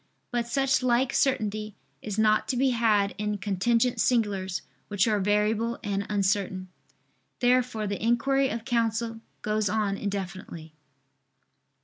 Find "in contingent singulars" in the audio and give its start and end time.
3.19-4.63